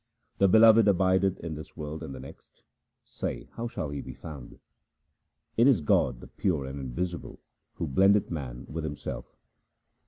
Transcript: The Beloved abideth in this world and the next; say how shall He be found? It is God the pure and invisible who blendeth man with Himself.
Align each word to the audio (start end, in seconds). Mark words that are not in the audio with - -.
The 0.39 0.47
Beloved 0.47 0.87
abideth 0.87 1.39
in 1.41 1.53
this 1.53 1.77
world 1.77 2.01
and 2.01 2.15
the 2.15 2.19
next; 2.19 2.63
say 3.03 3.47
how 3.51 3.67
shall 3.67 3.91
He 3.91 4.01
be 4.01 4.15
found? 4.15 4.57
It 5.57 5.67
is 5.67 5.81
God 5.81 6.21
the 6.21 6.27
pure 6.27 6.65
and 6.65 6.79
invisible 6.79 7.39
who 7.75 7.85
blendeth 7.85 8.31
man 8.31 8.65
with 8.67 8.83
Himself. 8.83 9.37